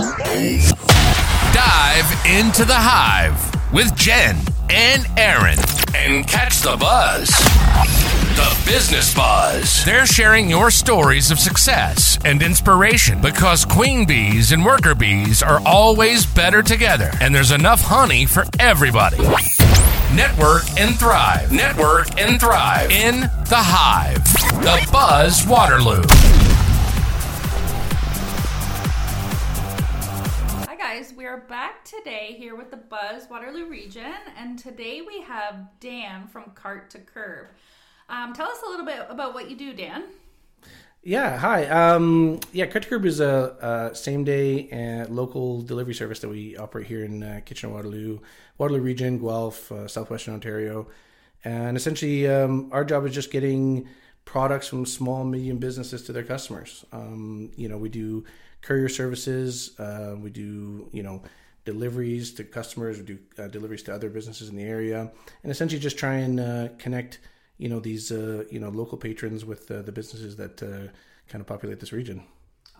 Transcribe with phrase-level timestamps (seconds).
[0.00, 0.76] Dive
[2.24, 3.38] into the hive
[3.70, 4.34] with Jen
[4.70, 5.58] and Aaron
[5.94, 7.28] and catch the buzz.
[8.34, 9.84] The Business Buzz.
[9.84, 15.60] They're sharing your stories of success and inspiration because queen bees and worker bees are
[15.66, 19.18] always better together, and there's enough honey for everybody.
[20.14, 21.52] Network and thrive.
[21.52, 24.24] Network and thrive in the hive.
[24.62, 26.04] The Buzz Waterloo.
[31.00, 35.68] Guys, we are back today here with the Buzz Waterloo region, and today we have
[35.80, 37.46] Dan from Cart to Curb.
[38.10, 40.04] Um, tell us a little bit about what you do, Dan.
[41.02, 41.64] Yeah, hi.
[41.64, 46.28] Um, yeah, Cart to Curb is a, a same day and local delivery service that
[46.28, 48.18] we operate here in uh, Kitchener Waterloo,
[48.58, 50.86] Waterloo region, Guelph, uh, southwestern Ontario.
[51.44, 53.88] And essentially, um, our job is just getting
[54.30, 56.84] products from small, medium businesses to their customers.
[56.92, 58.24] Um, you know, we do
[58.62, 61.22] courier services, uh, we do, you know,
[61.64, 65.10] deliveries to customers, we do uh, deliveries to other businesses in the area,
[65.42, 67.18] and essentially just try and uh, connect
[67.58, 70.86] you know these uh, you know local patrons with uh, the businesses that uh,
[71.28, 72.22] kind of populate this region.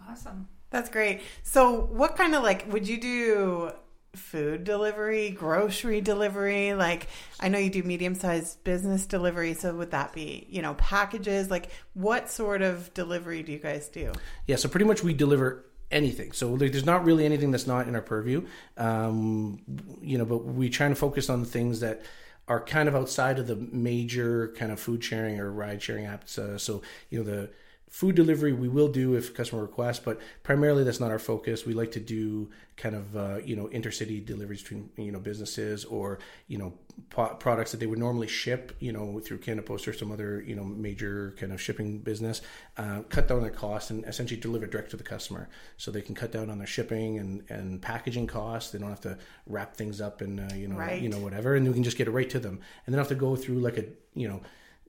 [0.08, 0.48] Awesome.
[0.70, 1.20] That's great.
[1.42, 1.62] So,
[2.00, 3.72] what kind of like would you do
[4.14, 6.74] food delivery, grocery delivery?
[6.74, 7.08] Like,
[7.38, 9.54] I know you do medium sized business delivery.
[9.54, 11.50] So, would that be, you know, packages?
[11.50, 14.12] Like, what sort of delivery do you guys do?
[14.46, 16.32] Yeah, so pretty much we deliver anything.
[16.32, 18.46] So there's not really anything that's not in our purview.
[18.76, 19.60] Um,
[20.00, 22.02] you know, but we try to focus on the things that
[22.48, 26.38] are kind of outside of the major kind of food sharing or ride sharing apps.
[26.38, 27.50] Uh, so you know the
[27.90, 31.66] food delivery we will do if customer requests, but primarily that's not our focus.
[31.66, 35.84] We like to do kind of uh, you know intercity deliveries between you know businesses
[35.84, 36.72] or you know
[37.10, 40.40] po- products that they would normally ship you know through Canada Post or some other
[40.46, 42.40] you know major kind of shipping business.
[42.78, 46.14] Uh, cut down their costs and essentially deliver direct to the customer, so they can
[46.14, 48.70] cut down on their shipping and, and packaging costs.
[48.70, 51.02] They don't have to wrap things up and uh, you know Right.
[51.02, 53.04] you know whatever, and we can just get it right to them, and they don't
[53.04, 54.40] have to go through like a you know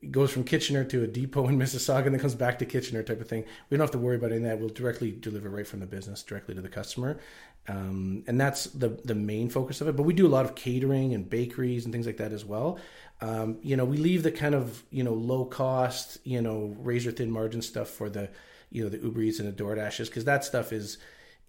[0.10, 3.22] goes from Kitchener to a depot in Mississauga and then comes back to Kitchener type
[3.22, 3.44] of thing.
[3.70, 4.60] We don't have to worry about any of that.
[4.60, 7.20] We'll directly deliver right from the business directly to the customer.
[7.68, 9.96] Um, and that's the the main focus of it.
[9.96, 12.80] But we do a lot of catering and bakeries and things like that as well.
[13.22, 17.12] Um, you know, we leave the kind of you know low cost, you know, razor
[17.12, 18.30] thin margin stuff for the
[18.72, 20.98] you know the Uber Eats and the DoorDashes because that stuff is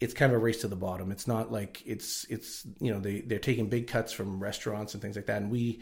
[0.01, 1.11] it's kind of a race to the bottom.
[1.11, 5.03] It's not like it's it's you know they they're taking big cuts from restaurants and
[5.03, 5.81] things like that, and we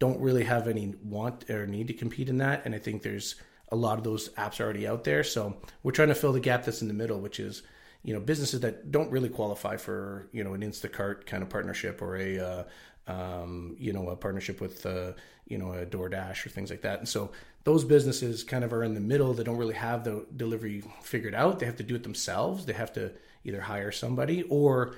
[0.00, 2.62] don't really have any want or need to compete in that.
[2.64, 3.36] And I think there's
[3.68, 5.22] a lot of those apps already out there.
[5.22, 7.62] So we're trying to fill the gap that's in the middle, which is
[8.02, 12.00] you know businesses that don't really qualify for you know an Instacart kind of partnership
[12.02, 12.64] or a uh,
[13.06, 15.12] um, you know a partnership with uh,
[15.46, 16.98] you know a DoorDash or things like that.
[16.98, 17.30] And so
[17.64, 19.34] those businesses kind of are in the middle.
[19.34, 21.58] They don't really have the delivery figured out.
[21.58, 22.64] They have to do it themselves.
[22.64, 23.12] They have to
[23.44, 24.96] either hire somebody or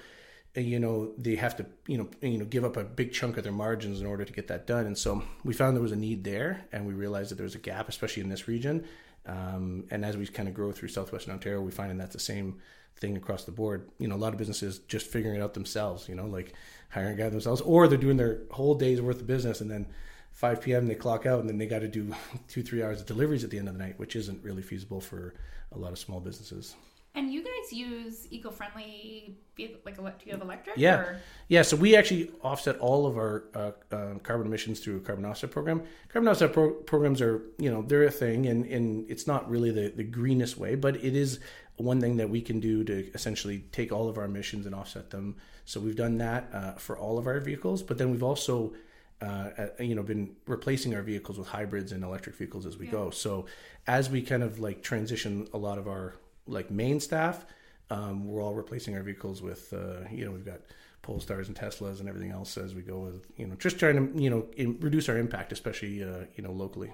[0.55, 3.45] you know they have to you know you know give up a big chunk of
[3.45, 4.87] their margins in order to get that done.
[4.87, 7.55] And so we found there was a need there and we realized that there was
[7.55, 8.85] a gap especially in this region.
[9.25, 12.59] Um, and as we kind of grow through southwestern ontario we find that's the same
[12.97, 13.89] thing across the board.
[13.99, 16.53] You know a lot of businesses just figuring it out themselves you know like
[16.91, 19.87] hiring a guy themselves or they're doing their whole day's worth of business and then
[20.33, 20.87] 5 p.m.
[20.87, 22.15] they clock out and then they got to do
[22.49, 25.01] two three hours of deliveries at the end of the night which isn't really feasible
[25.01, 25.35] for
[25.73, 26.75] a lot of small businesses
[27.15, 29.37] And you guys use eco-friendly
[29.85, 30.79] like do you have electric?
[30.79, 31.21] Yeah, Or?
[31.49, 31.61] yeah.
[31.61, 35.51] So we actually offset all of our uh, uh, carbon emissions through a carbon offset
[35.51, 35.83] program.
[36.09, 39.71] Carbon offset pro- programs are, you know, they're a thing, and, and it's not really
[39.71, 41.39] the, the greenest way, but it is
[41.77, 45.11] one thing that we can do to essentially take all of our emissions and offset
[45.11, 45.37] them.
[45.67, 48.73] So we've done that uh, for all of our vehicles, but then we've also
[49.21, 52.87] uh, uh, you know been replacing our vehicles with hybrids and electric vehicles as we
[52.87, 53.11] go.
[53.11, 53.47] So
[53.87, 57.45] as we kind of like transition a lot of our like main staff,
[57.91, 60.61] um, we're all replacing our vehicles with uh, you know we've got
[61.03, 64.23] Polestars and Teslas and everything else as we go with you know just trying to
[64.23, 66.93] you know in, reduce our impact, especially uh, you know locally.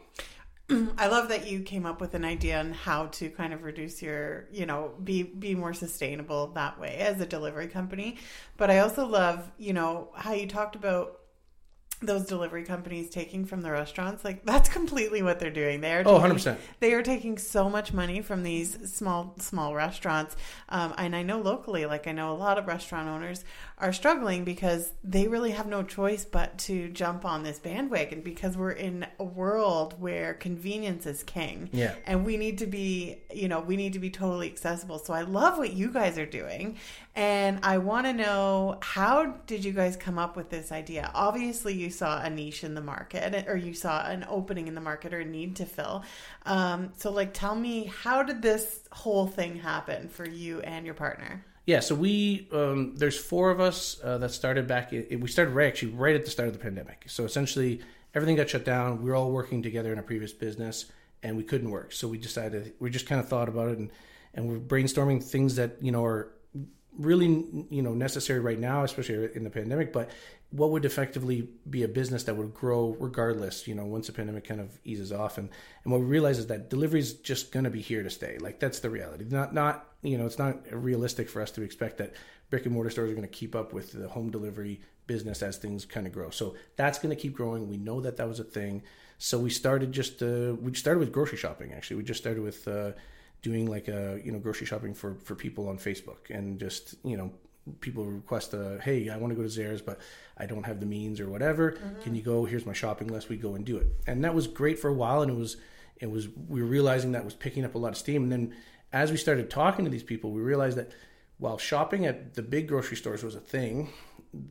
[0.99, 4.03] I love that you came up with an idea on how to kind of reduce
[4.03, 8.19] your, you know, be be more sustainable that way as a delivery company.
[8.59, 11.18] But I also love, you know, how you talked about
[12.01, 14.25] those delivery companies taking from the restaurants.
[14.25, 15.81] Like that's completely what they're doing.
[15.81, 16.57] They are Oh, 100%.
[16.81, 20.37] They are taking so much money from these small small restaurants.
[20.69, 23.45] Um, and I know locally, like I know a lot of restaurant owners
[23.79, 28.57] are struggling because they really have no choice but to jump on this bandwagon because
[28.57, 31.69] we're in a world where convenience is king.
[31.73, 31.95] Yeah.
[32.07, 34.99] And we need to be, you know, we need to be totally accessible.
[34.99, 36.77] So I love what you guys are doing.
[37.15, 41.11] And I want to know how did you guys come up with this idea?
[41.15, 44.81] Obviously, you saw a niche in the market or you saw an opening in the
[44.81, 46.05] market or a need to fill.
[46.47, 50.95] Um, so, like, tell me, how did this whole thing happen for you and your
[50.95, 51.45] partner?
[51.69, 54.91] Yeah, so we um, there's four of us uh, that started back.
[54.91, 57.05] We started right actually right at the start of the pandemic.
[57.09, 57.83] So essentially,
[58.15, 59.03] everything got shut down.
[59.03, 60.87] We were all working together in a previous business,
[61.23, 61.93] and we couldn't work.
[61.93, 63.91] So we decided we just kind of thought about it, and
[64.33, 66.31] and we're brainstorming things that you know are
[66.99, 69.93] really you know necessary right now, especially in the pandemic.
[69.93, 70.11] But
[70.51, 73.67] what would effectively be a business that would grow regardless?
[73.69, 75.49] You know, once the pandemic kind of eases off, and
[75.85, 78.39] and what we realize is that delivery is just going to be here to stay.
[78.39, 79.25] Like that's the reality.
[79.29, 82.15] Not not you know, it's not realistic for us to expect that
[82.51, 85.57] brick and mortar stores are going to keep up with the home delivery business as
[85.57, 86.31] things kind of grow.
[86.31, 87.69] So that's going to keep growing.
[87.69, 88.83] We know that that was a thing.
[89.19, 91.73] So we started just uh, we started with grocery shopping.
[91.73, 92.67] Actually, we just started with.
[92.67, 92.93] Uh,
[93.43, 97.17] doing like a you know grocery shopping for for people on Facebook and just you
[97.17, 97.33] know
[97.81, 100.01] people request a hey I want to go to Zehrs but
[100.37, 101.73] I don't have the means or whatever.
[101.73, 102.03] Mm-hmm.
[102.03, 102.45] can you go?
[102.45, 103.29] Here's my shopping list.
[103.29, 103.87] We go and do it.
[104.07, 105.57] And that was great for a while and it was
[105.99, 108.23] it was we were realizing that was picking up a lot of steam.
[108.25, 108.55] And then
[108.93, 110.91] as we started talking to these people we realized that
[111.39, 113.93] while shopping at the big grocery stores was a thing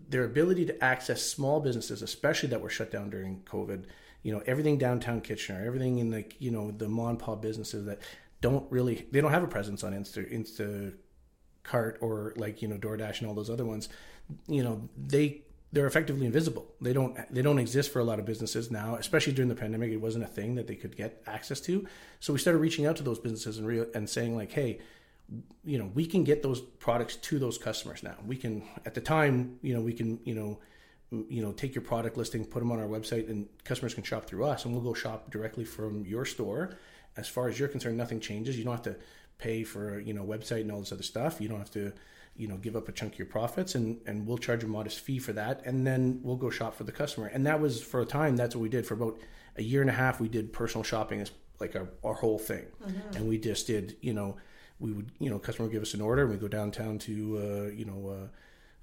[0.09, 3.85] their ability to access small businesses especially that were shut down during covid
[4.23, 7.85] you know everything downtown kitchener everything in like you know the mom and pop businesses
[7.85, 7.99] that
[8.41, 13.19] don't really they don't have a presence on Insta Instacart or like you know DoorDash
[13.19, 13.89] and all those other ones.
[14.47, 15.41] You know they
[15.73, 16.65] they're effectively invisible.
[16.79, 19.91] They don't they don't exist for a lot of businesses now, especially during the pandemic.
[19.91, 21.85] It wasn't a thing that they could get access to.
[22.19, 24.79] So we started reaching out to those businesses and re- and saying like, hey,
[25.65, 28.15] you know, we can get those products to those customers now.
[28.25, 30.59] We can at the time, you know, we can you know
[31.11, 34.25] you know take your product listing put them on our website and customers can shop
[34.25, 36.75] through us and we'll go shop directly from your store
[37.17, 38.57] as far as you're concerned, nothing changes.
[38.57, 38.95] You don't have to
[39.37, 41.41] pay for you know website and all this other stuff.
[41.41, 41.91] You don't have to
[42.35, 44.99] you know give up a chunk of your profits, and and we'll charge a modest
[44.99, 47.27] fee for that, and then we'll go shop for the customer.
[47.27, 48.35] And that was for a time.
[48.35, 49.19] That's what we did for about
[49.57, 50.19] a year and a half.
[50.19, 53.15] We did personal shopping as like our, our whole thing, mm-hmm.
[53.15, 54.37] and we just did you know
[54.79, 57.37] we would you know customer would give us an order, and we go downtown to
[57.37, 58.09] uh, you know.
[58.09, 58.27] Uh,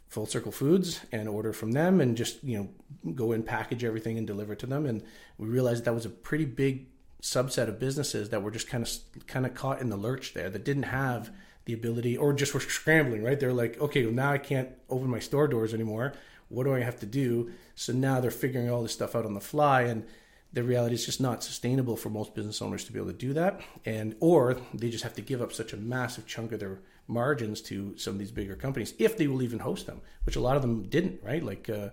[0.08, 4.16] Full Circle Foods and order from them and just you know go and package everything
[4.16, 5.02] and deliver to them and
[5.38, 6.86] we realized that was a pretty big
[7.24, 10.50] subset of businesses that were just kind of kind of caught in the lurch there
[10.50, 11.30] that didn't have
[11.64, 13.40] the ability or just were scrambling right?
[13.40, 16.12] They're like okay well now i can't open my store doors anymore.
[16.50, 17.50] What do i have to do?
[17.74, 20.04] So now they're figuring all this stuff out on the fly and
[20.52, 23.32] the reality is just not sustainable for most business owners to be able to do
[23.32, 23.60] that.
[23.86, 27.62] And or they just have to give up such a massive chunk of their margins
[27.62, 30.56] to some of these bigger companies if they will even host them which a lot
[30.56, 31.42] of them didn't right?
[31.42, 31.88] Like uh,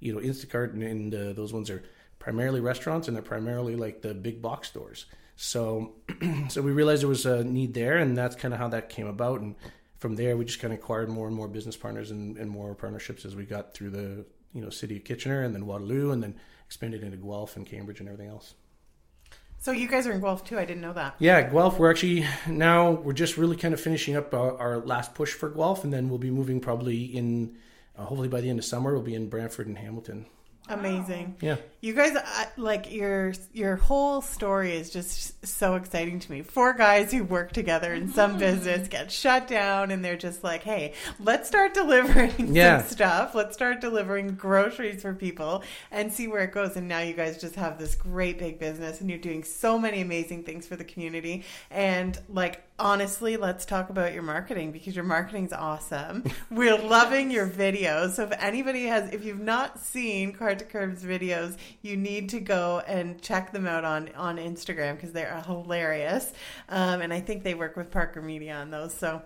[0.00, 1.82] you know instacart and, and uh, those ones are
[2.26, 5.06] primarily restaurants and they're primarily like the big box stores.
[5.36, 5.92] So,
[6.48, 9.06] so we realized there was a need there, and that's kind of how that came
[9.06, 9.42] about.
[9.42, 9.54] And
[9.98, 12.74] from there, we just kind of acquired more and more business partners and, and more
[12.74, 16.20] partnerships as we got through the you know city of Kitchener and then Waterloo, and
[16.20, 16.34] then
[16.66, 18.54] expanded into Guelph and Cambridge and everything else.
[19.60, 20.58] So you guys are in Guelph too.
[20.58, 21.14] I didn't know that.
[21.20, 21.78] Yeah, Guelph.
[21.78, 25.48] We're actually now we're just really kind of finishing up our, our last push for
[25.48, 27.56] Guelph, and then we'll be moving probably in
[27.96, 28.94] uh, hopefully by the end of summer.
[28.94, 30.26] We'll be in Brantford and Hamilton.
[30.68, 31.36] Amazing.
[31.40, 31.56] Yeah.
[31.80, 32.16] You guys
[32.56, 36.42] like your your whole story is just so exciting to me.
[36.42, 38.40] Four guys who work together in some mm-hmm.
[38.40, 42.78] business get shut down and they're just like, "Hey, let's start delivering yeah.
[42.78, 43.34] some stuff.
[43.34, 47.40] Let's start delivering groceries for people and see where it goes." And now you guys
[47.40, 50.84] just have this great big business and you're doing so many amazing things for the
[50.84, 51.44] community.
[51.70, 56.24] And like honestly, let's talk about your marketing because your marketing's awesome.
[56.50, 58.12] We're loving your videos.
[58.12, 62.40] So if anybody has, if you've not seen Cart to Curb's videos, you need to
[62.40, 66.32] go and check them out on on Instagram because they are hilarious.
[66.68, 68.94] Um, and I think they work with Parker Media on those.
[68.94, 69.22] So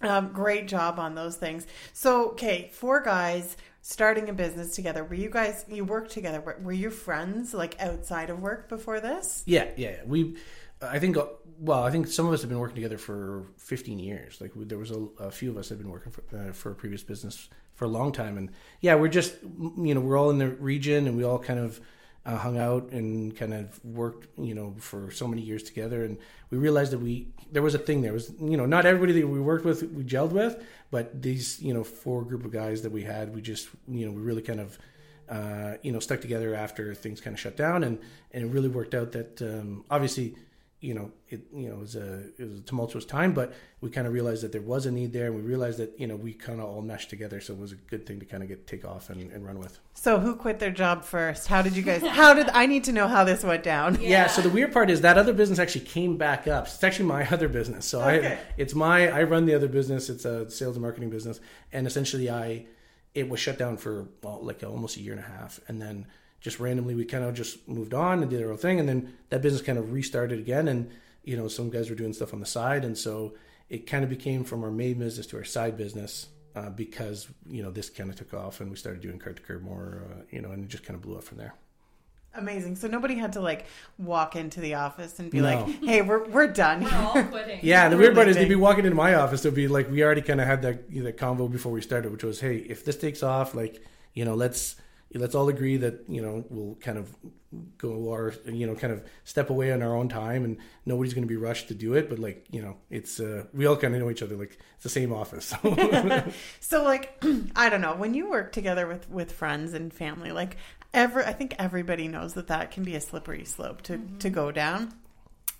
[0.00, 1.66] um, great job on those things.
[1.92, 5.04] So okay, four guys starting a business together.
[5.04, 6.40] Were you guys you worked together?
[6.40, 9.44] Were, were you friends like outside of work before this?
[9.46, 9.98] Yeah, yeah.
[10.04, 10.36] We
[10.82, 11.16] I think
[11.58, 14.40] well, I think some of us have been working together for 15 years.
[14.40, 16.74] Like there was a, a few of us have been working for, uh, for a
[16.74, 20.38] previous business for a long time, and yeah, we're just you know we're all in
[20.38, 21.80] the region, and we all kind of
[22.26, 26.18] uh, hung out and kind of worked you know for so many years together, and
[26.50, 29.26] we realized that we there was a thing there was you know not everybody that
[29.26, 32.92] we worked with we gelled with, but these you know four group of guys that
[32.92, 34.78] we had, we just you know we really kind of.
[35.28, 37.98] Uh, you know, stuck together after things kind of shut down, and
[38.30, 40.36] and it really worked out that um, obviously
[40.86, 43.90] you know, it you know it was a it was a tumultuous time, but we
[43.90, 46.14] kind of realized that there was a need there, and we realized that you know
[46.14, 48.48] we kind of all meshed together, so it was a good thing to kind of
[48.48, 49.80] get take off and, and run with.
[49.94, 51.48] So who quit their job first?
[51.48, 52.02] How did you guys?
[52.06, 54.00] How did I need to know how this went down?
[54.00, 54.08] Yeah.
[54.08, 56.66] yeah so the weird part is that other business actually came back up.
[56.66, 57.84] It's actually my other business.
[57.84, 58.34] So okay.
[58.34, 60.08] I it's my I run the other business.
[60.08, 61.40] It's a sales and marketing business,
[61.72, 62.66] and essentially I
[63.12, 66.06] it was shut down for well like almost a year and a half, and then
[66.46, 69.12] just randomly we kind of just moved on and did our own thing and then
[69.30, 70.88] that business kind of restarted again and
[71.24, 73.34] you know some guys were doing stuff on the side and so
[73.68, 77.62] it kind of became from our main business to our side business uh, because you
[77.64, 80.22] know this kind of took off and we started doing Cart to Curb more, uh,
[80.30, 81.52] you know, and it just kind of blew up from there.
[82.34, 82.76] Amazing.
[82.76, 83.66] So nobody had to like
[83.98, 85.44] walk into the office and be No.
[85.50, 87.60] like, "Hey, we're we're done." We're all quitting.
[87.62, 89.42] Yeah, the weird part is they'd be walking into my office.
[89.42, 92.24] They'd be like, we already kind of had that that convo before we started, which
[92.24, 93.82] was, hey, if this takes off, like,
[94.14, 94.76] you know, let's
[95.14, 97.14] let's all agree that you know we'll kind of
[97.78, 101.22] go our you know kind of step away on our own time, and nobody's going
[101.22, 102.08] to be rushed to do it.
[102.08, 104.36] But like, you know, it's uh, we all kind of know each other.
[104.36, 105.54] Like, it's the same office.
[106.60, 107.22] So like
[107.56, 110.56] I don't know, when you work together with with friends and family, like
[110.92, 114.50] ever I think everybody knows that that can be a slippery slope to to go
[114.50, 114.92] down.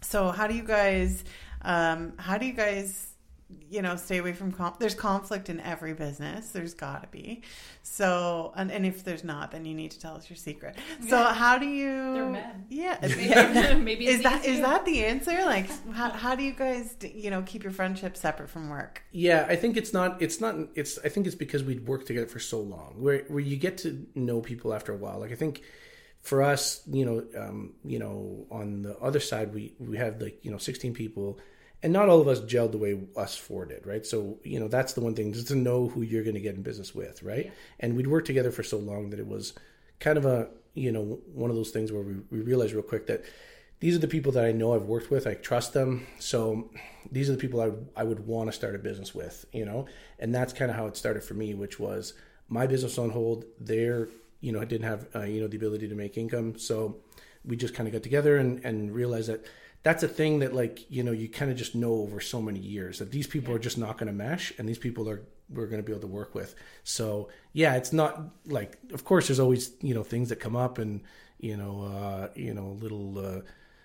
[0.00, 1.24] So how do you guys
[1.62, 3.08] um how do you guys
[3.70, 7.42] you know stay away from conf- there's conflict in every business there's got to be
[7.82, 10.74] so and, and if there's not then you need to tell us your secret
[11.08, 12.64] so how do you They're men.
[12.68, 12.98] yeah
[13.76, 14.62] Maybe is it's that is easier.
[14.62, 18.50] that the answer like how, how do you guys you know keep your friendship separate
[18.50, 20.20] from work Yeah, I think it's not.
[20.20, 20.56] It's not.
[20.74, 20.98] It's.
[21.04, 24.06] I think it's because we'd worked together for so long, where where you get to
[24.14, 25.20] know people after a while.
[25.20, 25.62] Like I think
[26.20, 30.44] for us, you know, um, you know, on the other side, we we have like
[30.44, 31.38] you know, sixteen people,
[31.86, 34.04] and not all of us gelled the way us four did, right?
[34.04, 36.56] So you know, that's the one thing, just to know who you're going to get
[36.56, 37.52] in business with, right?
[37.78, 39.52] And we'd worked together for so long that it was
[40.00, 43.06] kind of a you know one of those things where we, we realized real quick
[43.06, 43.22] that
[43.78, 45.28] these are the people that I know I've worked with.
[45.28, 46.08] I trust them.
[46.18, 46.70] So
[47.12, 49.86] these are the people I, I would want to start a business with, you know?
[50.18, 52.14] And that's kind of how it started for me, which was
[52.48, 53.44] my business on hold.
[53.60, 54.08] They're,
[54.40, 56.58] you know, I didn't have, uh, you know, the ability to make income.
[56.58, 56.96] So
[57.44, 59.44] we just kind of got together and, and realized that
[59.86, 62.58] that's a thing that like, you know, you kind of just know over so many
[62.58, 65.66] years that these people are just not going to mesh and these people are, we're
[65.66, 66.56] going to be able to work with.
[66.82, 70.78] So yeah, it's not like, of course there's always, you know, things that come up
[70.78, 71.02] and,
[71.38, 73.40] you know, uh, you know, little, uh,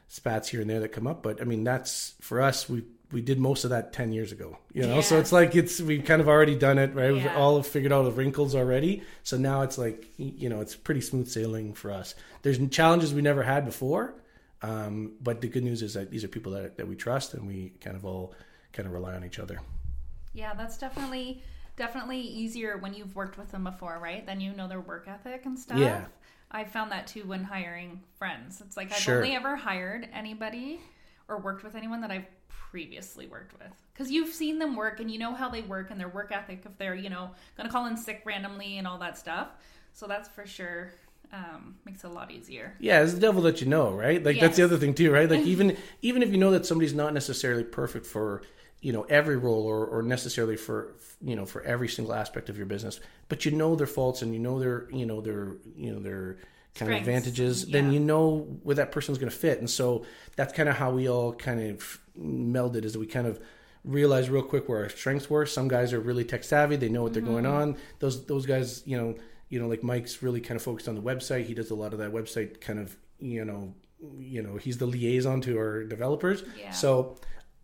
[0.08, 1.22] spats here and there that come up.
[1.22, 2.68] But I mean, that's for us.
[2.68, 4.58] We we did most of that ten years ago.
[4.74, 7.14] You know, so it's like it's we've kind of already done it, right?
[7.14, 9.04] We've all figured out the wrinkles already.
[9.24, 12.14] So now it's like you know, it's pretty smooth sailing for us.
[12.42, 14.14] There's challenges we never had before,
[14.62, 17.48] um, but the good news is that these are people that that we trust, and
[17.48, 18.34] we kind of all
[18.74, 19.60] kind of rely on each other.
[20.34, 21.44] Yeah, that's definitely
[21.78, 24.26] definitely easier when you've worked with them before, right?
[24.26, 25.80] Then you know their work ethic and stuff.
[25.80, 26.06] Yeah.
[26.52, 28.62] I found that too when hiring friends.
[28.62, 29.18] It's like I've Sure.
[29.18, 30.82] only ever hired anybody
[31.28, 33.72] or worked with anyone that I've previously worked with.
[33.94, 36.64] Because you've seen them work and you know how they work and their work ethic,
[36.66, 39.48] if they're, you know, going to call in sick randomly and all that stuff.
[39.94, 40.92] So that's for sure
[41.34, 42.76] um, makes it a lot easier.
[42.80, 44.24] Yeah, it's the devil that you know, right?
[44.24, 45.30] Like that's the other thing too, right?
[45.30, 48.42] Like even even if you know that somebody's not necessarily perfect for
[48.82, 52.58] you know every role or, or necessarily for you know for every single aspect of
[52.58, 55.94] your business, but you know their faults and you know their you know their you
[55.94, 56.38] know their
[56.76, 57.08] kind of Strengths.
[57.08, 59.60] advantages, then you know where that person's going to fit.
[59.60, 63.28] And so that's kind of how we all kind of melded is that we kind
[63.28, 63.42] of
[63.84, 65.46] realized real quick where our strengths were.
[65.46, 67.78] Some guys are really tech savvy; they know what they're going on.
[68.00, 69.16] Those those guys, you know,
[69.52, 71.46] you know, like Mike's really kind of focused on the website.
[71.46, 73.76] He does a lot of that website kind of, you know,
[74.18, 76.44] you know, he's the liaison to our developers.
[76.60, 76.72] Yeah.
[76.72, 77.18] So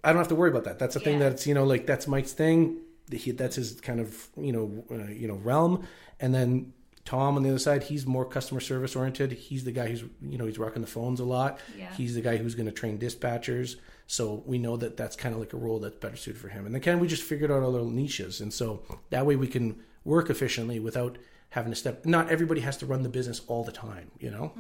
[0.04, 0.78] I don't have to worry about that.
[0.78, 1.30] That's a thing Yeah.
[1.30, 2.82] that's you know like that's Mike's thing.
[3.12, 5.88] He, that's his kind of you know uh, you know realm.
[6.20, 6.74] And then
[7.06, 9.32] Tom on the other side, he's more customer service oriented.
[9.32, 11.60] He's the guy who's you know he's rocking the phones a lot.
[11.78, 11.92] Yeah.
[11.96, 13.78] He's the guy who's going to train dispatchers.
[14.08, 16.66] So we know that that's kind of like a role that's better suited for him.
[16.66, 19.36] And then kind of we just figured out our little niches, and so that way
[19.38, 21.18] we can work efficiently without
[21.50, 22.06] having to step.
[22.06, 24.54] Not everybody has to run the business all the time, you know.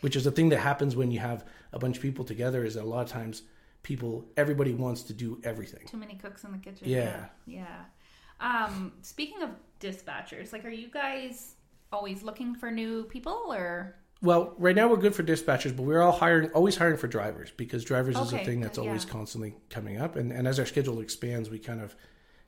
[0.00, 2.64] Which is the thing that happens when you have a bunch of people together.
[2.64, 3.42] Is that a lot of times
[3.82, 5.86] people, everybody wants to do everything.
[5.86, 6.88] Too many cooks in the kitchen.
[6.88, 7.26] Yeah.
[7.46, 7.64] Yeah.
[8.40, 8.66] yeah.
[8.66, 9.50] Um, speaking of
[9.80, 11.54] dispatchers, like, are you guys
[11.92, 13.96] always looking for new people or?
[14.20, 17.50] Well, right now we're good for dispatchers, but we're all hiring, always hiring for drivers
[17.56, 19.10] because drivers is a thing that's good, always yeah.
[19.10, 20.14] constantly coming up.
[20.16, 21.96] And, and as our schedule expands, we kind of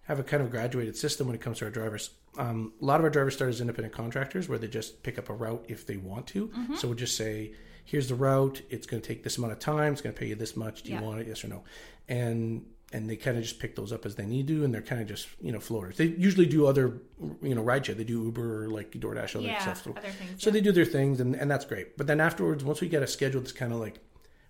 [0.04, 2.11] have a kind of graduated system when it comes to our drivers.
[2.38, 5.28] Um, a lot of our drivers start as independent contractors where they just pick up
[5.30, 6.49] a route if they want to.
[6.49, 6.75] Mm-hmm.
[6.76, 7.52] So we'll just say,
[7.84, 8.62] here's the route.
[8.70, 9.92] It's going to take this amount of time.
[9.92, 10.82] It's going to pay you this much.
[10.82, 11.02] Do you Yeah.
[11.02, 11.28] want it?
[11.28, 11.64] Yes or no?
[12.08, 14.80] And and they kind of just pick those up as they need to, and they're
[14.82, 15.96] kind of just you know floaters.
[15.96, 17.00] They usually do other
[17.42, 17.96] you know rideshare.
[17.96, 19.87] They do Uber or like DoorDash, other Yeah, stuff.
[19.96, 20.54] other things, So yeah.
[20.54, 21.96] they do their things, and, and that's great.
[21.96, 23.99] But then afterwards, once we get a schedule that's kind of like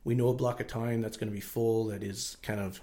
[0.05, 2.81] we know a block of time that's going to be full, that is kind of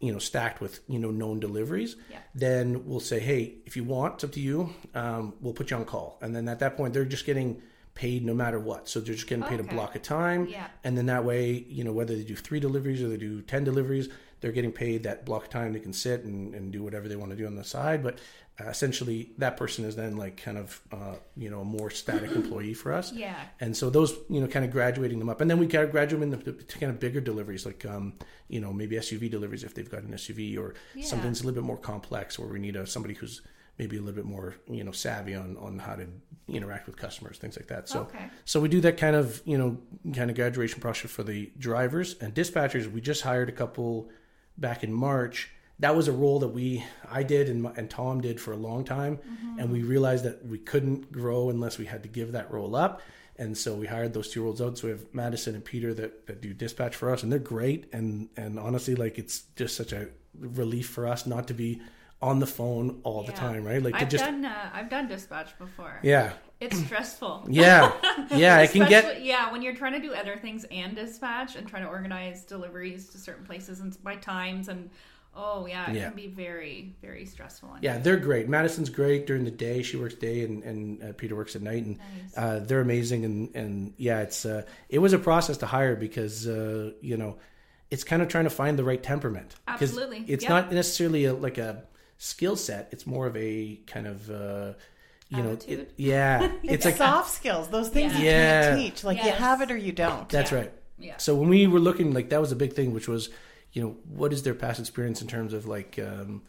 [0.00, 2.18] you know stacked with you know known deliveries, Yeah.
[2.34, 4.70] then we'll say, hey, if you want, it's up to you.
[4.94, 7.62] Um, we'll put you on call, and then at that point, they're just getting
[7.94, 8.88] paid no matter what.
[8.88, 9.68] So they're just getting paid Okay.
[9.70, 10.66] a block of time, Yeah.
[10.82, 13.62] and then that way, you know, whether they do three deliveries or they do ten
[13.64, 14.08] deliveries,
[14.40, 15.72] they're getting paid that block of time.
[15.72, 18.18] They can sit and, and do whatever they want to do on the side, but
[18.60, 22.30] uh, essentially that person is then like kind of uh, you know a more static
[22.36, 23.12] employee for us.
[23.12, 23.34] Yeah.
[23.60, 25.90] And so those you know kind of graduating them up, and then we kind of
[25.90, 28.14] graduate them into to kind of bigger deliveries, like um,
[28.48, 31.04] you know maybe SUV deliveries if they've got an SUV, or Yeah.
[31.04, 33.42] something that's a little bit more complex, where we need a somebody who's
[33.76, 36.06] maybe a little bit more you know savvy on on how to
[36.46, 37.88] interact with customers, things like that.
[37.88, 38.26] So Okay.
[38.44, 39.78] so we do that kind of you know
[40.14, 42.86] kind of graduation process for the drivers and dispatchers.
[42.90, 44.10] We just hired a couple
[44.56, 45.50] back in March.
[45.80, 48.84] That was a role that we I did and, and Tom did for a long
[48.84, 49.18] time,
[49.58, 53.02] and we realized that we couldn't grow unless we had to give that role up.
[53.36, 54.78] And so we hired those two roles out.
[54.78, 57.86] So we have Madison and Peter that, that do dispatch for us, and they're great.
[57.92, 61.80] And and honestly, like it's just such a relief for us not to be
[62.22, 63.82] on the phone all the time, right?
[63.82, 65.98] Like to I've just done uh, I've done dispatch before.
[66.02, 67.46] yeah, It's stressful.
[67.50, 67.92] yeah,
[68.34, 68.60] yeah.
[68.60, 71.82] it can get yeah when you're trying to do other things and dispatch and trying
[71.82, 74.90] to organize deliveries to certain places and by times and
[75.36, 76.06] oh yeah it Yeah.
[76.08, 77.72] can be very very stressful.
[77.74, 78.48] and- Yeah, they're great.
[78.48, 79.82] Madison's great during the day.
[79.82, 81.98] She works day, and and uh, Peter works at night, and
[82.36, 83.24] uh, they're amazing.
[83.24, 87.36] And and yeah, it's uh, it was a process to hire because uh, you know
[87.90, 89.54] it's kind of trying to find the right temperament.
[89.68, 90.24] Absolutely.
[90.26, 90.50] it's Yeah.
[90.50, 91.84] not necessarily a, like a
[92.18, 92.88] skill set.
[92.92, 94.72] It's more of a kind of uh,
[95.28, 96.50] you know, it, yeah.
[96.62, 98.70] It's, It's like soft skills, those things you Yeah.
[98.70, 99.04] can't teach.
[99.04, 100.28] Like you have it or you don't.
[100.28, 100.58] That's Yeah.
[100.58, 100.72] right.
[100.98, 101.16] Yeah.
[101.18, 103.30] So when we were looking, like that was a big thing, which was,
[103.74, 106.42] you know, what is their past experience in terms of like, um,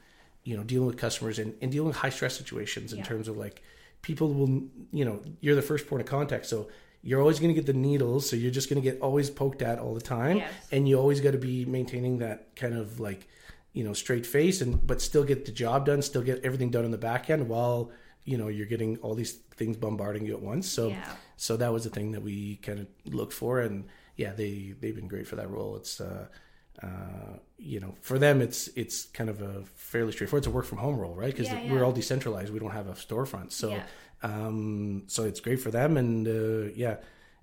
[0.43, 3.05] you know, dealing with customers and, and dealing with high stress situations in Yeah.
[3.05, 3.61] terms of like
[4.01, 4.63] people will,
[4.93, 6.45] you know, you're the first point of contact.
[6.45, 6.69] So
[7.01, 8.29] you're always going to get the needles.
[8.29, 10.37] So you're just going to get always poked at all the time.
[10.37, 10.53] Yes.
[10.71, 13.27] And you always got to be maintaining that kind of like,
[13.73, 16.85] you know, straight face and, but still get the job done, still get everything done
[16.85, 17.91] on the back end while,
[18.23, 20.69] you know, you're getting all these things bombarding you at once.
[20.69, 21.03] So, Yeah.
[21.37, 23.85] so that was the thing that we kind of looked for and
[24.17, 26.25] yeah they they've been great for that role it's uh
[26.83, 30.41] uh you know for them it's it's kind of a fairly straightforward.
[30.43, 31.31] It's a work from home role right?
[31.31, 32.51] Because Yeah, we're all decentralized.
[32.53, 33.51] We don't have a storefront.
[33.51, 33.83] So Yeah.
[34.23, 36.97] um so it's great for them and uh yeah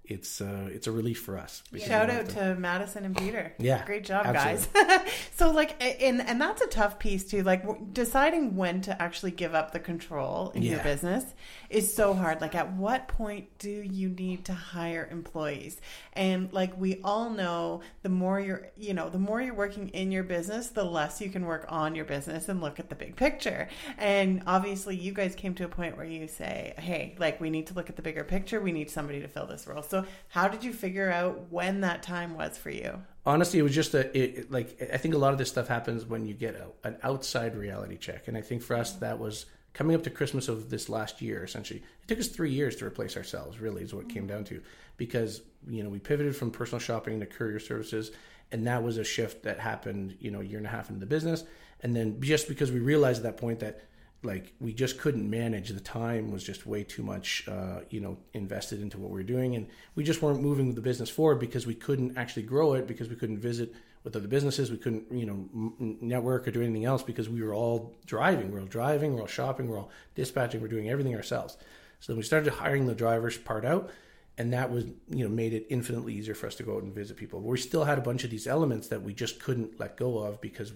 [0.04, 3.52] it's uh it's a relief for us because Shout out to- to Madison and Peter.
[3.58, 4.66] Yeah, great job, absolutely.
[4.98, 5.12] guys.
[5.36, 7.42] so, like, and and that's a tough piece too.
[7.44, 11.24] Like, w- deciding when to actually give up the control in your business
[11.70, 12.40] is so hard.
[12.40, 15.80] Like, at what point do you need to hire employees?
[16.14, 20.10] And like, we all know, the more you're, you know, the more you're working in
[20.10, 23.14] your business, the less you can work on your business and look at the big
[23.16, 23.68] picture.
[23.98, 27.68] And obviously, you guys came to a point where you say, "Hey, like, we need
[27.68, 28.60] to look at the bigger picture.
[28.60, 32.02] We need somebody to fill this role." So, how did you figure out when that
[32.02, 33.02] time was for you?
[33.24, 35.68] honestly it was just a it, it- like i think a lot of this stuff
[35.68, 38.28] happens when you get a, an outside reality check.
[38.28, 39.00] And i think for us mm-hmm.
[39.00, 41.80] that was coming up to christmas of this last year essentially.
[41.80, 44.34] It took us three years to replace ourselves really is what it came mm-hmm.
[44.36, 44.62] down to.
[44.96, 48.10] Because you know we pivoted from personal shopping to courier services
[48.50, 51.00] and that was a shift that happened you know a year and a half into
[51.00, 51.44] the business.
[51.80, 53.82] And then just because we realized at that point that
[54.22, 55.70] like we just couldn't manage.
[55.70, 59.22] The time was just way too much uh, you know invested into what we were
[59.22, 59.54] doing.
[59.56, 63.08] And we just weren't moving the business forward because we couldn't actually grow it because
[63.08, 64.70] we couldn't visit with other businesses.
[64.70, 68.48] We couldn't you know m- network or do anything else because we were all driving.
[68.48, 69.10] We we're all driving.
[69.10, 69.66] We we're all shopping.
[69.66, 70.60] We we're all dispatching.
[70.60, 71.56] We we're doing everything ourselves.
[72.00, 73.90] So then we started hiring the drivers part out
[74.38, 76.94] and that was you know made it infinitely easier for us to go out and
[76.94, 77.40] visit people.
[77.40, 80.40] We still had a bunch of these elements that we just couldn't let go of
[80.40, 80.72] because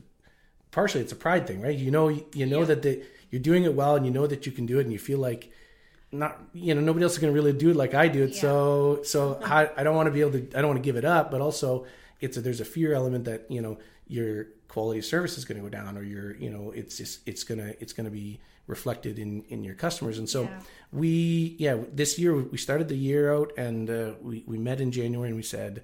[0.71, 1.77] partially it's a pride thing, right?
[1.77, 4.53] You know, you know that the, you're doing it well, and you know that you
[4.53, 5.51] can do it, and you feel like
[6.13, 8.35] not, you know, nobody else is going to really do it like I do it.
[8.35, 10.97] So, so I, I don't want to be able to, I don't want to give
[10.97, 11.87] it up, but also
[12.21, 15.61] it's a, there's a fear element that you know your quality of service is going
[15.61, 19.19] to go down, or your, you know, it's just, it's gonna, it's gonna be reflected
[19.19, 20.61] in in your customers, and so Yeah.
[20.93, 24.91] we, yeah, this year we started the year out, and uh, we we met in
[24.93, 25.83] January, and we said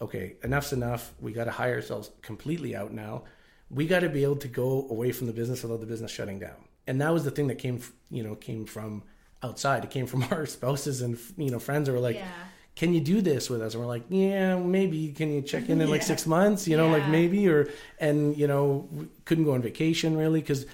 [0.00, 1.12] okay, enough's enough.
[1.20, 3.22] We got to hire ourselves completely out now.
[3.70, 6.40] We got to be able to go away from the business without the business shutting
[6.40, 6.56] down.
[6.86, 9.02] And that was the thing that came, you know, came from
[9.42, 9.84] outside.
[9.84, 12.28] It came from our spouses and you know friends who were like, Yeah.
[12.76, 15.12] "Can you do this with us?" And we're like, "Yeah, maybe.
[15.12, 16.66] Can you check in in like six months?
[16.66, 17.68] You know, like maybe." Or
[17.98, 20.66] and you know, we couldn't go on vacation really because.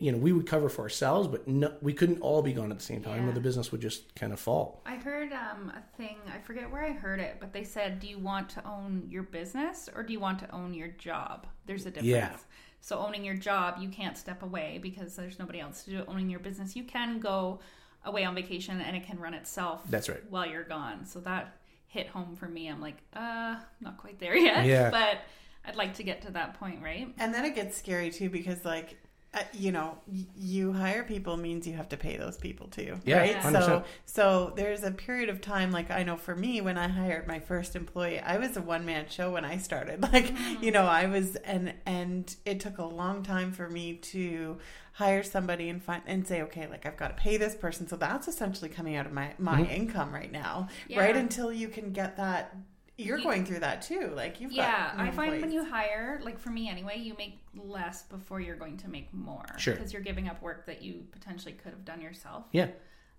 [0.00, 2.78] You know, we would cover for ourselves, but no, we couldn't all be gone at
[2.78, 4.82] the same time, or the business would just kind of fall.
[4.84, 8.06] I heard um, a thing, I forget where I heard it, but they said, Do
[8.06, 11.46] you want to own your business or do you want to own your job?
[11.64, 12.44] There's a difference.
[12.80, 12.86] Yeah.
[12.86, 16.04] So, owning your job, you can't step away because there's nobody else to do it.
[16.08, 17.60] Owning your business, you can go
[18.04, 20.22] away on vacation and it can run itself That's right.
[20.30, 21.04] while you're gone.
[21.04, 21.56] So, that
[21.88, 22.68] hit home for me.
[22.68, 24.66] I'm like, uh, not quite there yet.
[24.66, 24.90] Yeah.
[24.98, 25.18] But
[25.64, 27.12] I'd like to get to that point, right?
[27.18, 28.96] And then it gets scary too because like
[29.38, 29.98] uh, you know,
[30.36, 33.36] you hire people means you have to pay those people too, Yeah, right?
[33.36, 33.52] 100%.
[33.52, 37.26] So, so there's a period of time, like I know for me, when I hired
[37.26, 40.02] my first employee, I was a one man show when I started.
[40.12, 44.58] Like, you know, I was, and and it took a long time for me to
[44.92, 47.96] hire somebody and find and say, okay, like I've got to pay this person, so
[47.96, 49.70] that's essentially coming out of my my Mm-hmm.
[49.70, 51.00] income right now, Yeah.
[51.00, 51.16] right?
[51.16, 52.56] Until you can get that.
[52.98, 54.12] You're You- going through that too.
[54.14, 58.02] Like you've Yeah, I find when you hire, like for me anyway, you make less
[58.02, 59.44] before you're going to make more.
[59.56, 59.74] Sure.
[59.74, 62.46] Because you're giving up work that you potentially could have done yourself.
[62.52, 62.68] Yeah.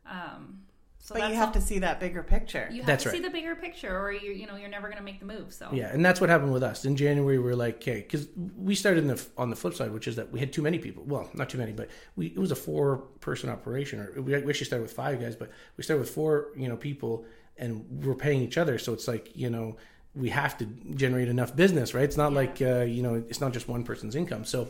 [0.05, 0.61] Um,
[1.01, 2.67] so but you have all- to see that bigger picture.
[2.69, 4.97] You have That's to see the bigger picture, or you you know you're never going
[4.97, 5.53] to make the move.
[5.53, 7.39] So Yeah, and that's what happened with us in January.
[7.39, 10.17] We are like, okay, because we started in the, on the flip side, which is
[10.17, 11.03] that we had too many people.
[11.05, 14.01] Well, not too many, but we it was a four person operation.
[14.01, 16.75] Or we we actually started with five guys, but we started with four, you know,
[16.75, 17.23] people,
[17.59, 18.77] and we're paying each other.
[18.79, 19.77] So it's like, you know,
[20.15, 22.03] we have to generate enough business, right?
[22.03, 24.45] It's not like, uh, you know, it's not just one person's income.
[24.45, 24.69] So,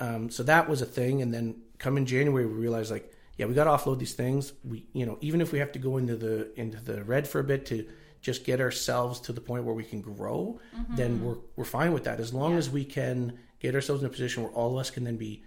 [0.00, 1.22] um, so that was a thing.
[1.22, 4.52] And then come in January, we realized like, yeah, we got to offload these things.
[4.64, 7.38] We, you know, even if we have to go into the into the red for
[7.38, 7.86] a bit to
[8.20, 12.04] just get ourselves to the point where we can grow, then we're we're fine with
[12.04, 12.20] that.
[12.20, 15.04] As long as we can get ourselves in a position where all of us can
[15.04, 15.42] then be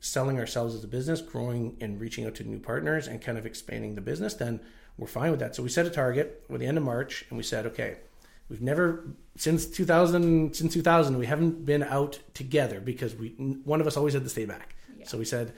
[0.00, 3.46] selling ourselves as a business, growing and reaching out to new partners and kind of
[3.46, 4.60] expanding the business, then
[4.98, 5.54] we're fine with that.
[5.56, 7.96] So we set a target for the end of March and we said, okay,
[8.50, 9.04] we've never
[9.36, 13.28] since 2000 since 2000 we haven't been out together because we
[13.64, 14.74] one of us always had to stay back.
[15.04, 15.52] So we said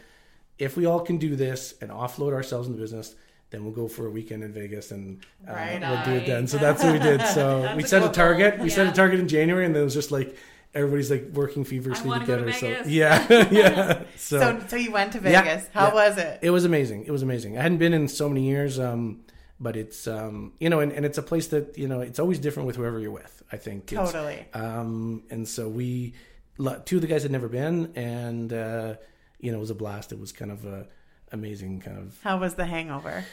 [0.59, 3.15] if we all can do this and offload ourselves in the business,
[3.49, 6.47] then we'll go for a weekend in Vegas and uh, Right we'll do it then.
[6.47, 7.23] So that's what we did.
[7.29, 8.57] So we a set a target.
[8.57, 8.65] goal.
[8.65, 10.37] We set a target in January, and then it was just like
[10.75, 12.85] everybody's like working feverishly wanna go to together.
[12.85, 14.03] so yeah, yeah.
[14.17, 15.69] So, So, so you went to Yeah, Vegas.
[15.73, 15.95] How yeah.
[15.95, 16.39] was it?
[16.43, 17.05] it was amazing.
[17.07, 17.59] It was amazing.
[17.59, 19.21] I hadn't been in so many years, um,
[19.61, 22.39] but it's um, you know, and, and it's a place that you know, it's always
[22.39, 23.43] different with whoever you're with.
[23.53, 24.47] I think Totally.
[24.55, 26.15] um, and so we,
[26.85, 28.95] two of the guys had never been, and uh,
[29.39, 30.13] you know, it was a blast.
[30.13, 30.87] It was kind of a
[31.33, 33.25] amazing kind of How was the hangover?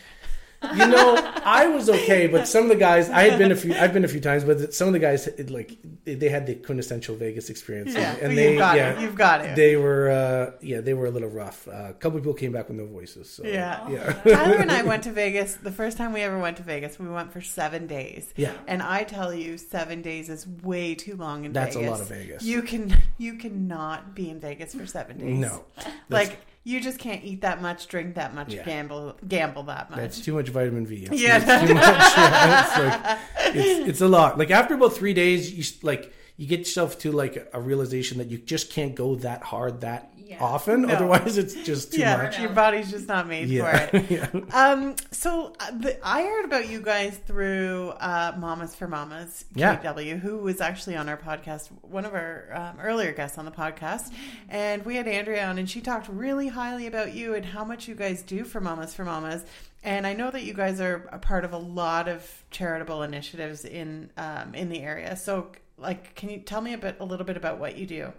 [0.76, 1.16] You know,
[1.46, 3.74] I was okay, but some of the guys I had been a few.
[3.76, 6.56] I've been a few times, but some of the guys it, like they had the
[6.56, 9.02] quintessential Vegas experience, Yeah, and, well, they you've got yeah, it.
[9.02, 9.56] You've got it.
[9.56, 11.68] they were uh, yeah they were a little rough.
[11.68, 13.30] Uh, a couple people came back with no voices.
[13.30, 13.88] So, Yeah.
[13.90, 15.56] yeah, Tyler and I went to Vegas.
[15.56, 18.34] The first time we ever went to Vegas, we went for seven days.
[18.36, 18.54] Yeah.
[18.68, 21.76] And I tell you, seven days is way too long in Vegas.
[21.76, 22.44] That's a lot of Vegas.
[22.44, 25.38] You can you cannot be in Vegas for seven days.
[25.38, 25.66] no,
[26.10, 28.64] Like you just can't eat that much, drink that much, Yeah.
[28.64, 30.00] gamble gamble that much.
[30.00, 31.08] that's too much vitamin V.
[31.10, 31.38] It's, Yeah.
[31.38, 31.84] it's too much.
[31.86, 34.38] Yeah, it's, like, it's, it's a lot.
[34.38, 38.30] Like after about three days, you like you get yourself to like a realization that
[38.30, 40.44] you just can't go that hard that Yeah.
[40.44, 40.82] often.
[40.84, 40.94] No.
[40.94, 42.40] Otherwise, it's just too yeah, much.
[42.40, 43.88] your body's just not made Yeah.
[43.88, 44.06] for it.
[44.12, 44.28] yeah.
[44.54, 49.46] Um, so uh, the, I heard about you guys through uh, Mamas for Mamas.
[49.56, 53.52] KW, who was actually on our podcast, one of our um, earlier guests on the
[53.52, 54.12] podcast,
[54.50, 57.88] and we had Andrea on, and she talked really highly about you and how much
[57.88, 59.46] you guys do for Mamas for Mamas.
[59.84, 63.64] And I know that you guys are a part of a lot of charitable initiatives
[63.64, 65.16] in um, in the area.
[65.16, 68.12] So, like, can you tell me a bit, a little bit about what you do?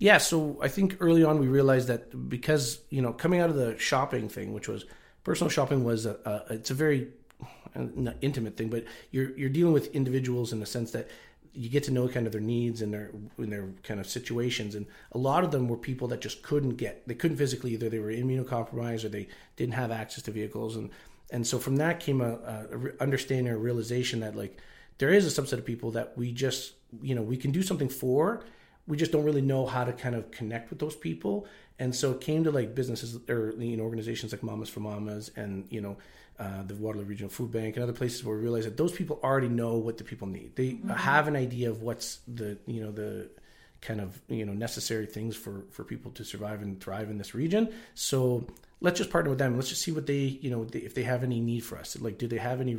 [0.00, 3.56] Yeah, so I think early on we realized that because you know coming out of
[3.56, 4.86] the shopping thing, which was
[5.24, 7.08] personal shopping, was a, a it's a very
[7.76, 11.08] uh, not intimate thing, but you're you're dealing with individuals in the sense that
[11.52, 14.74] you get to know kind of their needs and their in their kind of situations,
[14.74, 17.90] and a lot of them were people that just couldn't get they couldn't physically either
[17.90, 20.88] they were immunocompromised or they didn't have access to vehicles, and
[21.30, 24.62] and so from that came a, a understanding or realization that like
[24.96, 27.90] there is a subset of people that we just you know we can do something
[27.90, 28.42] for
[28.90, 31.46] we just don't really know how to kind of connect with those people.
[31.78, 35.30] And so it came to like businesses or you know organizations like mamas for mamas
[35.36, 35.96] and you know
[36.40, 39.20] uh, the waterloo regional food bank and other places where we realized that those people
[39.22, 40.56] already know what the people need.
[40.56, 43.30] They have an idea of what's the you know the
[43.80, 47.32] kind of you know necessary things for for people to survive and thrive in this
[47.32, 47.72] region.
[47.94, 48.44] So
[48.80, 49.54] let's just partner with them.
[49.54, 51.96] Let's just see what they you know they, if they have any need for us.
[52.00, 52.78] Like do they have any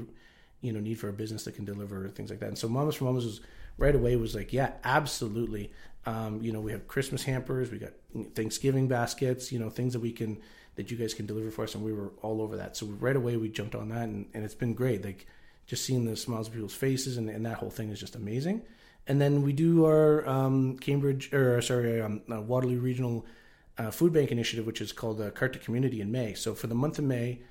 [0.60, 2.50] you know need for a business that can deliver things like that?
[2.50, 3.40] And so mamas for mamas was
[3.78, 5.72] right away was like yeah absolutely.
[6.04, 7.92] Um, you know we have christmas hampers we got
[8.34, 10.40] thanksgiving baskets you know things that we can
[10.76, 12.78] that you guys can deliver for us and we were all over that.
[12.78, 15.04] So right away we jumped on that and, and it's been great.
[15.04, 15.28] Like
[15.68, 18.62] just seeing the smiles on people's faces and, and that whole thing is just amazing.
[19.08, 23.26] And then we do our um, cambridge or sorry um, uh, waterloo regional
[23.78, 26.34] uh, food bank initiative which is called uh, cart to community in may.
[26.34, 27.42] So for the month of may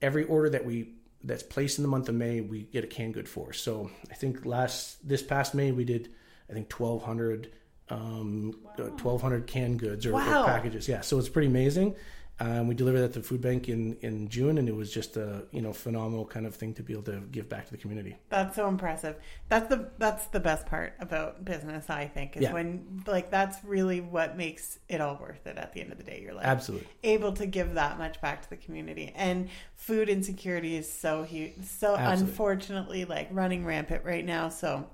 [0.00, 0.92] every order that we
[1.24, 3.52] that's placed in the month of May, we get a canned good for.
[3.52, 6.10] So I think last this past May we did
[6.50, 7.52] I think twelve hundred
[7.88, 8.58] um,
[8.96, 10.88] twelve hundred canned goods or, or packages.
[10.88, 11.94] Yeah, so it's pretty amazing.
[12.40, 15.16] Um, we delivered that to the food bank in, in June, and it was just
[15.16, 17.76] a you know phenomenal kind of thing to be able to give back to the
[17.78, 18.16] community.
[18.30, 19.16] That's so impressive.
[19.48, 22.52] That's the that's the best part about business, I think, is Yeah.
[22.52, 26.04] when like that's really what makes it all worth it at the end of the
[26.04, 26.20] day.
[26.22, 26.88] You're like Absolutely.
[27.04, 29.12] able to give that much back to the community.
[29.14, 32.30] And food insecurity is so huge so Absolutely.
[32.30, 34.48] unfortunately like running rampant right now.
[34.48, 34.88] So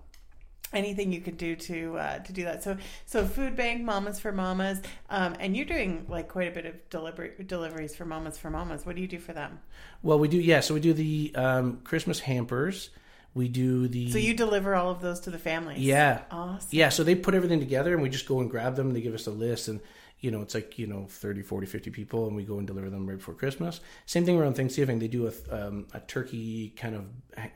[0.72, 2.62] anything you could do to uh, to do that.
[2.62, 2.76] So
[3.06, 6.74] so food bank, mamas for mamas, um, and you're doing like quite a bit of
[6.90, 8.84] delivery deliveries for mamas for mamas.
[8.86, 9.60] What do you do for them?
[10.02, 10.60] Well, we do yeah.
[10.60, 12.90] So we do the um, Christmas hampers.
[13.34, 15.78] We do the So you deliver all of those to the families.
[15.80, 16.68] yeah Awesome.
[16.72, 16.88] yeah.
[16.88, 18.92] So they put everything together, and we just go and grab them.
[18.92, 19.80] They give us a list, and
[20.20, 22.90] you know it's like you know 30, 40, 50 people, and we go and deliver
[22.90, 23.80] them right before Christmas.
[24.06, 24.98] Same thing around Thanksgiving.
[24.98, 27.04] They do a um, a turkey kind of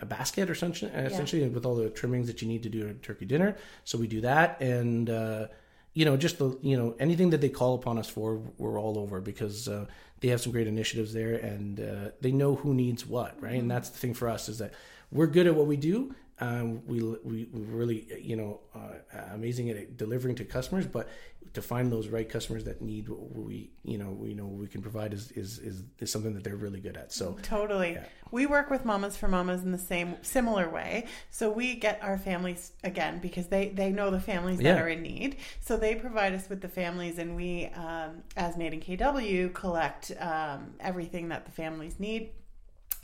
[0.01, 2.94] a basket or something, essentially with all the trimmings that you need to do a
[2.94, 3.57] turkey dinner.
[3.85, 5.46] So we do that, and uh,
[5.94, 8.98] you know just the you know anything that they call upon us for, we're all
[8.98, 9.68] over because.
[9.68, 9.87] Uh,
[10.22, 13.59] they have some great initiatives there, and uh, they know who needs what, right?
[13.61, 14.72] And that's the thing for us is that
[15.11, 16.14] we're good at what we do.
[16.43, 18.95] Um, we, we we're really you know uh,
[19.33, 21.09] amazing at delivering to customers, but
[21.55, 24.83] to find those right customers that need what we you know we know we can
[24.83, 27.13] provide is is is, is something that they're really good at.
[27.13, 27.99] So Totally.
[28.33, 31.07] We work with mamas for mamas in the same similar way.
[31.31, 34.83] So we get our families again because they they know the families that Yeah.
[34.83, 35.37] are in need.
[35.61, 40.11] So they provide us with the families, and we, um, as Made in KW, collect
[40.19, 42.31] um, everything that the families need.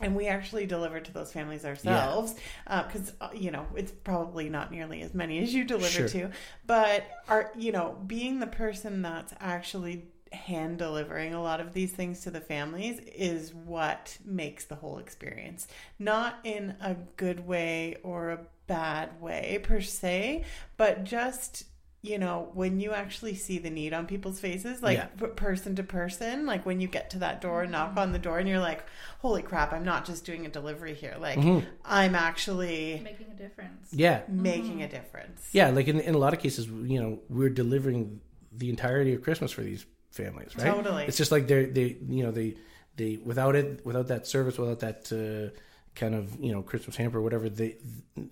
[0.00, 2.34] And we actually deliver to those families ourselves
[2.66, 6.08] because uh, you know it's probably not nearly as many as you deliver Sure.
[6.08, 6.30] to,
[6.66, 11.92] but are you know being the person that's actually hand delivering a lot of these
[11.92, 15.66] things to the families is what makes the whole experience.
[15.98, 20.44] Not in a good way or a bad way per se,
[20.76, 21.64] but just
[22.00, 25.26] you know when you actually see the need on people's faces like Yeah.
[25.34, 28.38] person to person like when you get to that door and knock on the door
[28.38, 28.84] and you're like
[29.18, 31.66] holy crap i'm not just doing a delivery here like mm-hmm.
[31.84, 33.88] i'm actually Making a difference.
[33.90, 34.82] yeah, making mm-hmm.
[34.82, 35.70] a difference yeah.
[35.70, 38.20] Like in in a lot of cases, you know, we're delivering
[38.52, 40.72] the entirety of Christmas for these families, right?
[40.72, 41.04] Totally.
[41.04, 42.56] It's just like they're they you know they
[42.96, 45.12] they without it without that service without that.
[45.12, 45.56] Uh,
[45.98, 47.76] kind of you know christmas hamper or whatever they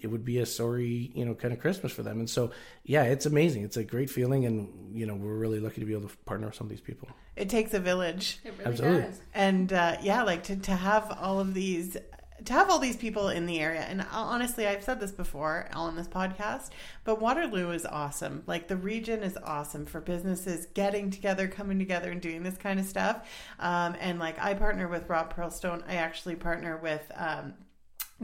[0.01, 2.51] it would be a sorry you know kind of christmas for them and so
[2.85, 5.93] yeah it's amazing it's a great feeling and you know we're really lucky to be
[5.93, 9.01] able to partner with some of these people it takes a village It really Absolutely.
[9.03, 9.21] does.
[9.35, 11.97] and uh, yeah like to, to have all of these
[12.45, 15.97] to have all these people in the area and honestly i've said this before on
[15.97, 16.71] this podcast
[17.05, 22.11] but waterloo is awesome like the region is awesome for businesses getting together coming together
[22.11, 25.95] and doing this kind of stuff um, and like i partner with rob pearlstone i
[25.95, 27.55] actually partner with um,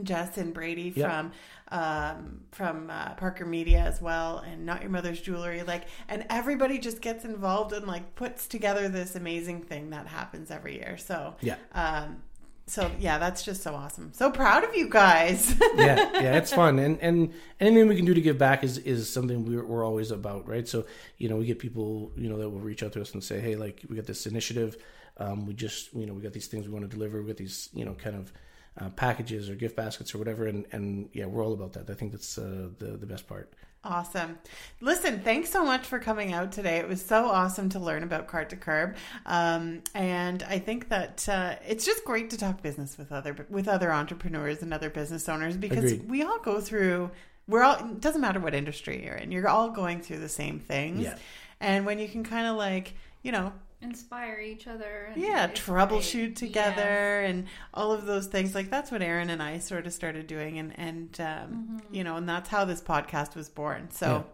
[0.02, 1.32] jess and brady from
[1.72, 5.62] um, from uh, Parker Media as well, and Not Your Mother's Jewelry.
[5.62, 10.50] Like, and everybody just gets involved and like puts together this amazing thing that happens
[10.50, 10.98] every year.
[10.98, 11.56] So Yeah.
[11.72, 12.22] um,
[12.66, 14.12] so yeah, that's just so awesome.
[14.14, 15.54] So proud of you guys.
[15.74, 19.10] yeah, yeah, it's fun, and and anything we can do to give back is is
[19.10, 20.66] something we're, we're always about, right?
[20.66, 20.86] So
[21.18, 23.40] you know, we get people you know that will reach out to us and say,
[23.40, 24.76] hey, like we got this initiative,
[25.18, 27.36] um, we just you know we got these things we want to deliver, we got
[27.36, 28.32] these you know kind of
[28.80, 31.90] uh, packages or gift baskets or whatever, and and yeah, we're all about that.
[31.90, 33.52] I think that's uh, the the best part.
[33.84, 34.38] Awesome.
[34.80, 36.76] Listen, thanks so much for coming out today.
[36.76, 38.94] It was so awesome to learn about Cart to Curb,
[39.26, 43.66] um, and I think that uh, it's just great to talk business with other with
[43.66, 46.08] other entrepreneurs and other business owners because Agreed.
[46.08, 47.10] we all go through.
[47.48, 47.74] We're all.
[47.74, 49.32] It doesn't matter what industry you're in.
[49.32, 51.02] You're all going through the same things.
[51.02, 51.18] Yeah.
[51.60, 55.10] And when you can kind of like, you know, Inspire each other.
[55.12, 56.36] and yeah it's troubleshoot great.
[56.36, 60.26] together and all of those things like that's what aaron and i sort of started
[60.26, 61.94] doing and and um, Mm-hmm.
[61.94, 64.24] you know and that's how this podcast was born so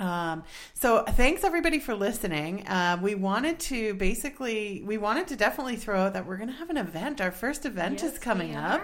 [0.00, 2.64] Um, so thanks everybody for listening.
[2.68, 6.54] Uh, we wanted to basically, we wanted to definitely throw out that we're going to
[6.54, 7.20] have an event.
[7.20, 8.80] Our first event Yes, is coming up,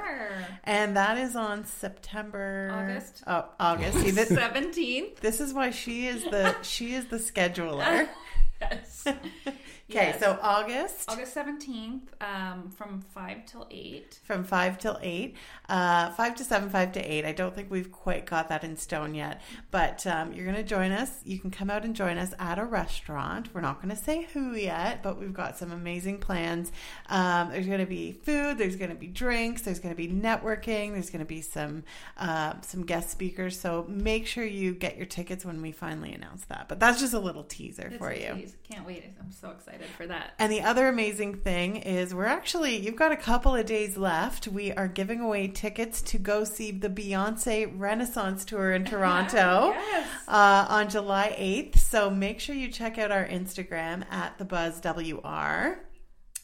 [0.64, 3.22] and that is on September August.
[3.28, 3.98] Oh, August.
[4.00, 5.20] See, this, Seventeenth.
[5.20, 8.08] this is why she is the she is the scheduler.
[8.60, 9.04] yes.
[9.90, 10.20] Okay, Yes.
[10.20, 11.10] so August.
[11.10, 14.18] August seventeenth, um, from five till eight.
[14.24, 15.36] from five till eight,
[15.68, 17.26] uh, five to seven, five to eight.
[17.26, 20.62] I don't think we've quite got that in stone yet, but um, you're going to
[20.62, 21.20] join us.
[21.24, 23.50] You can come out and join us at a restaurant.
[23.52, 26.72] We're not going to say who yet, but we've got some amazing plans.
[27.10, 28.56] Um, there's going to be food.
[28.56, 29.60] There's going to be drinks.
[29.62, 30.92] There's going to be networking.
[30.92, 31.84] There's going to be some
[32.16, 33.60] uh, some guest speakers.
[33.60, 36.70] So make sure you get your tickets when we finally announce that.
[36.70, 38.34] But that's just a little teaser It's for a you.
[38.34, 38.56] tease.
[38.66, 39.04] Can't wait.
[39.20, 40.34] I'm so excited for that.
[40.38, 44.48] And the other amazing thing is we're actually you've got a couple of days left.
[44.48, 50.08] We are giving away tickets to go see the Beyonce Renaissance tour in Toronto Yes.
[50.28, 51.78] uh, on July 8th.
[51.78, 55.78] So make sure you check out our Instagram at the Buzz WR.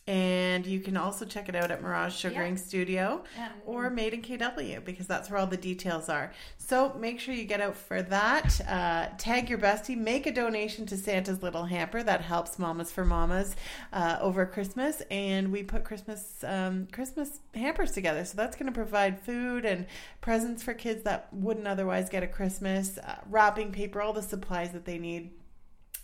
[0.06, 2.60] And you can also check it out at Mirage Sugaring Yeah.
[2.62, 3.24] Studio
[3.64, 6.32] or Made in KW because that's where all the details are.
[6.58, 8.60] So make sure you get out for that.
[8.66, 12.02] Uh, tag your bestie, make a donation to Santa's Little Hamper.
[12.02, 13.54] That helps Mamas for Mamas
[13.92, 15.00] uh, over Christmas.
[15.10, 18.24] And we put Christmas um, Christmas hampers together.
[18.24, 19.86] So that's going to provide food and
[20.20, 24.72] presents for kids that wouldn't otherwise get a Christmas, uh, wrapping paper, all the supplies
[24.72, 25.30] that they need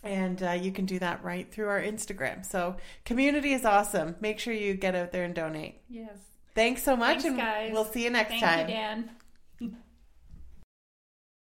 [0.03, 2.45] and uh, you can do that right through our Instagram.
[2.45, 4.15] So, community is awesome.
[4.19, 5.81] Make sure you get out there and donate.
[5.89, 6.17] Yes.
[6.55, 7.71] Thanks so much, Thanks, and guys.
[7.71, 8.67] we'll see you next Thank time.
[8.67, 9.09] you, Dan.